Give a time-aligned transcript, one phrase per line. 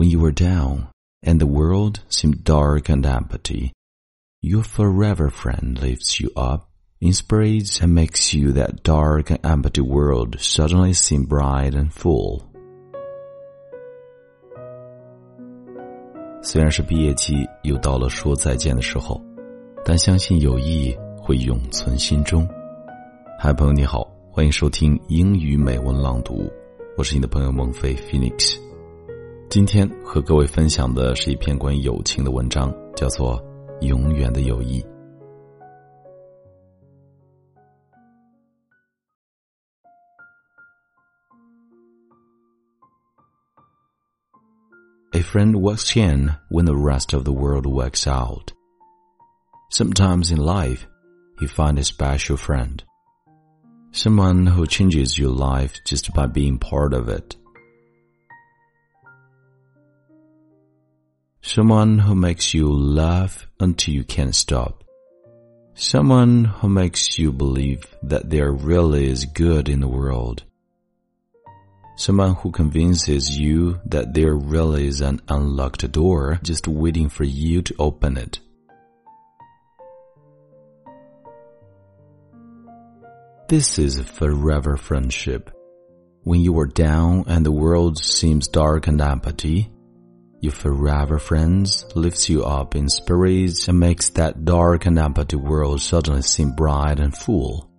[0.00, 0.88] when you were down
[1.22, 3.72] and the world seemed dark and empty,
[4.42, 6.68] your forever friend lifts you up,
[7.00, 12.42] inspires and makes you that dark and empty world suddenly seem bright and full.
[16.42, 19.20] 虽然是毕业季，又到了说再见的时候，
[19.84, 22.46] 但相信友谊会永存心中。
[23.38, 26.48] 嗨，朋友你好，欢迎收听英语美文朗读，
[26.96, 28.56] 我是你的朋友孟非 Phoenix。
[29.50, 33.40] 今天和各位分享的是一篇关于友情的文章，叫做《
[33.86, 34.82] 永远的友谊》。
[45.12, 48.52] A friend works in when the rest of the world works out.
[49.70, 50.86] Sometimes in life,
[51.40, 52.82] you find a special friend.
[53.92, 57.36] Someone who changes your life just by being part of it.
[61.53, 64.85] Someone who makes you laugh until you can't stop.
[65.73, 70.43] Someone who makes you believe that there really is good in the world.
[71.97, 77.61] Someone who convinces you that there really is an unlocked door just waiting for you
[77.63, 78.39] to open it.
[83.49, 85.51] This is a forever friendship.
[86.23, 89.69] When you are down and the world seems dark and empty,
[90.41, 95.79] your forever friends lifts you up in spirits and makes that dark and empty world
[95.79, 97.69] suddenly seem bright and full.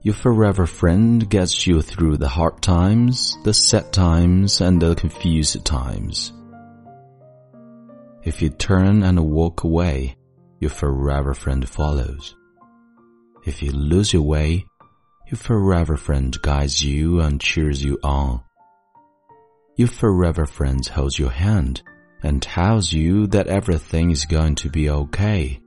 [0.00, 5.62] Your forever friend gets you through the hard times, the sad times, and the confused
[5.66, 6.32] times.
[8.22, 10.16] If you turn and walk away,
[10.60, 12.34] your forever friend follows.
[13.44, 14.64] If you lose your way,
[15.26, 18.40] your forever friend guides you and cheers you on.
[19.78, 21.82] Your forever friend holds your hand
[22.24, 25.60] and tells you that everything is going to be okay.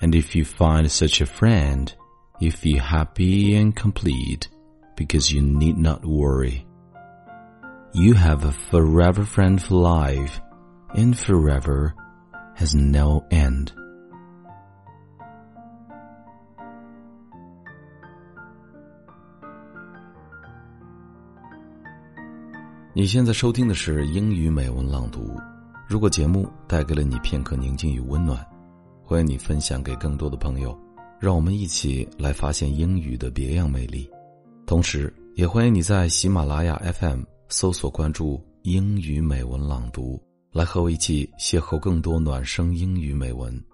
[0.00, 1.92] And if you find such a friend,
[2.38, 4.46] you feel happy and complete
[4.94, 6.68] because you need not worry.
[7.94, 10.40] You have a forever friend for life
[10.94, 11.96] and forever
[12.54, 13.72] has no end.
[22.98, 25.36] 你现在收听的是英语美文朗读。
[25.86, 28.44] 如果节目带给了你片刻宁静与温暖，
[29.04, 30.76] 欢迎你分享给更多的朋友。
[31.20, 34.10] 让我们一起来发现英语的别样魅力，
[34.66, 40.20] 同时也欢迎你在喜马拉雅 FM 搜索关注“英语美文朗读”，
[40.50, 43.64] 来和我一起邂逅更多暖声英语美文。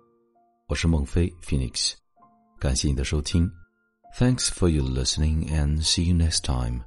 [0.68, 1.94] 我是孟非 Phoenix，
[2.58, 3.50] 感谢你的收听
[4.18, 6.82] ，Thanks for your listening and see you next time。